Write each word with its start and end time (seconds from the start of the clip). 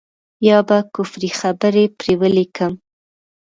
يا 0.47 0.59
به 0.67 0.77
کفري 0.95 1.29
خبرې 1.39 1.85
پرې 1.97 2.13
وليکم. 2.21 2.73